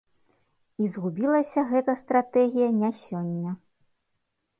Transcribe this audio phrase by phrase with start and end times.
[0.83, 3.51] І згубілася гэта стратэгія не сёння.